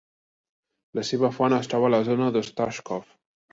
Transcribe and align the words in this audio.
La 0.99 1.03
seva 1.09 1.31
font 1.37 1.55
es 1.59 1.71
troba 1.75 1.89
a 1.91 1.93
la 1.97 2.01
zona 2.11 2.33
d'Ostashkov. 2.39 3.15